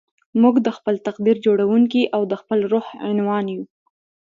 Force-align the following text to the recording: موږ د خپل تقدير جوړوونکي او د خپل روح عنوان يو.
موږ 0.41 0.55
د 0.65 0.67
خپل 0.77 0.95
تقدير 1.07 1.37
جوړوونکي 1.45 2.01
او 2.15 2.21
د 2.31 2.33
خپل 2.41 2.59
روح 2.73 2.85
عنوان 3.09 3.45
يو. 3.55 3.63